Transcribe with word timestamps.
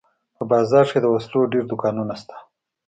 په 0.37 0.43
بازار 0.51 0.85
کښې 0.89 0.99
د 1.01 1.05
وسلو 1.13 1.49
ډېر 1.53 1.63
دوکانونه 1.67 2.13
سته. 2.21 2.35